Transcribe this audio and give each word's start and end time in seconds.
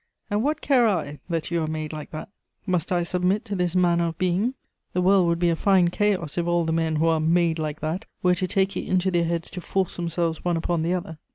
And 0.31 0.41
what 0.41 0.61
care 0.61 0.87
I 0.87 1.19
that 1.29 1.51
you 1.51 1.61
are 1.61 1.67
made 1.67 1.93
like 1.93 2.09
that! 2.09 2.29
Must 2.65 2.91
I 2.91 3.03
submit 3.03 3.45
to 3.45 3.55
this 3.55 3.75
manner 3.75 4.07
of 4.07 4.17
being? 4.17 4.55
The 4.93 5.01
world 5.03 5.27
would 5.27 5.37
be 5.37 5.51
a 5.51 5.55
fine 5.55 5.89
chaos 5.89 6.39
if 6.39 6.47
all 6.47 6.65
the 6.65 6.73
men 6.73 6.95
who 6.95 7.05
are 7.05 7.19
"made 7.19 7.59
like 7.59 7.81
that" 7.81 8.05
were 8.23 8.33
to 8.33 8.47
take 8.47 8.75
it 8.75 8.87
into 8.87 9.11
their 9.11 9.25
heads 9.25 9.51
to 9.51 9.61
force 9.61 9.97
themselves 9.97 10.43
one 10.43 10.57
upon 10.57 10.81
the 10.81 10.95
other. 10.95 11.19